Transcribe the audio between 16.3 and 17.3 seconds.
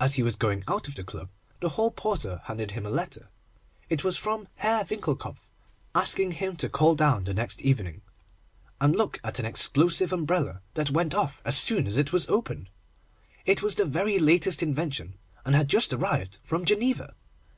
from Geneva.